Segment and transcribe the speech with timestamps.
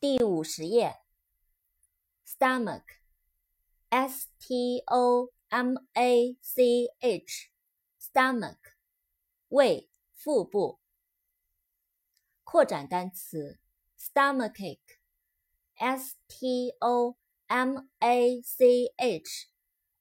[0.00, 1.02] 第五十页
[2.24, 8.76] ，stomach，s t o m a c h，stomach，
[9.48, 10.78] 胃、腹部。
[12.44, 13.58] 扩展单词
[13.98, 17.16] ，stomachache，s t o
[17.48, 19.48] m a c h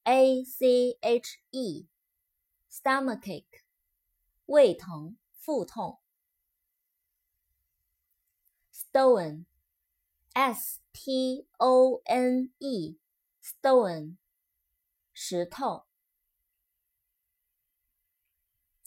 [0.04, 3.64] a c h e，stomachache，
[4.46, 6.00] 胃疼、腹痛。
[8.72, 9.48] stone。
[10.38, 14.18] S T O N E，stone，
[15.12, 15.88] 石头。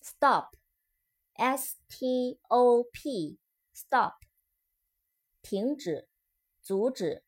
[0.01, 4.21] Stop，S T O P，stop，
[5.43, 6.09] 停止，
[6.63, 7.25] 阻止。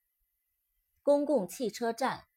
[1.02, 2.28] 公共汽车站。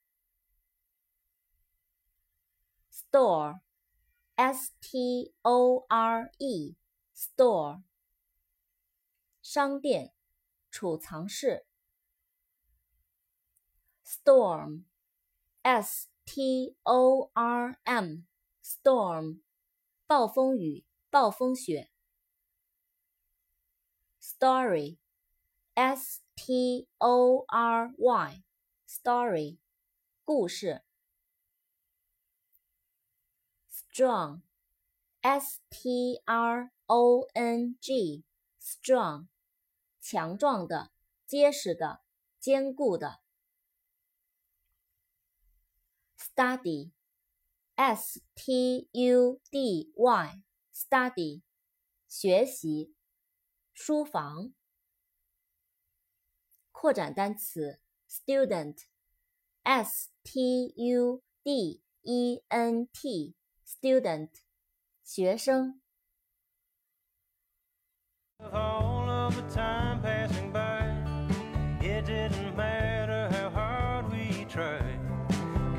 [2.91, 7.83] Store，S T O R E，store，
[9.43, 10.15] 商店，
[10.71, 11.67] 储藏室。
[14.15, 14.85] Storm,
[15.61, 18.23] s t o r m,
[18.63, 19.41] storm，
[20.07, 21.91] 暴风雨、暴风雪。
[24.21, 24.97] story,
[25.73, 28.43] s t o r y,
[28.87, 29.57] story，
[30.23, 30.83] 故事。
[33.69, 34.41] strong,
[35.21, 38.23] s t r o n g,
[38.61, 39.27] strong，
[39.99, 40.91] 强壮的、
[41.27, 42.01] 结实的、
[42.39, 43.24] 坚固的。
[46.35, 46.91] Study,
[47.77, 51.43] s t u d y, study，
[52.09, 52.93] 学习，
[53.73, 54.53] 书房。
[56.73, 58.79] 扩展单词，student,
[59.63, 63.33] s t u d e n t,
[63.65, 64.31] student，
[65.05, 65.79] 学生。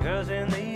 [0.07, 0.76] Cause in the